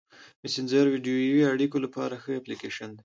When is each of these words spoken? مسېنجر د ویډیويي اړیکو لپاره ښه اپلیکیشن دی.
مسېنجر 0.43 0.85
د 0.87 0.93
ویډیويي 0.93 1.43
اړیکو 1.53 1.77
لپاره 1.85 2.15
ښه 2.23 2.31
اپلیکیشن 2.37 2.89
دی. 2.91 2.99